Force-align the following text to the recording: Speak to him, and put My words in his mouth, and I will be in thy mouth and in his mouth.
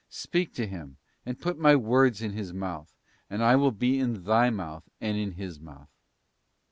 Speak 0.09 0.55
to 0.55 0.65
him, 0.65 0.97
and 1.27 1.39
put 1.39 1.59
My 1.59 1.75
words 1.75 2.23
in 2.23 2.31
his 2.31 2.51
mouth, 2.55 2.91
and 3.29 3.43
I 3.43 3.55
will 3.55 3.69
be 3.71 3.99
in 3.99 4.23
thy 4.23 4.49
mouth 4.49 4.89
and 4.99 5.15
in 5.15 5.33
his 5.33 5.59
mouth. 5.59 5.91